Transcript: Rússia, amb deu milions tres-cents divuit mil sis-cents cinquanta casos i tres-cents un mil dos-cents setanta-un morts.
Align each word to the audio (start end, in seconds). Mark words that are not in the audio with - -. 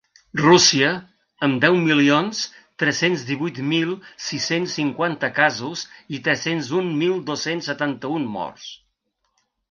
Rússia, 0.41 0.91
amb 1.47 1.57
deu 1.65 1.75
milions 1.81 2.39
tres-cents 2.83 3.25
divuit 3.27 3.59
mil 3.73 3.91
sis-cents 4.27 4.73
cinquanta 4.79 5.29
casos 5.35 5.83
i 6.19 6.21
tres-cents 6.29 6.71
un 6.79 6.89
mil 7.03 7.13
dos-cents 7.27 7.69
setanta-un 7.73 8.25
morts. 8.39 8.65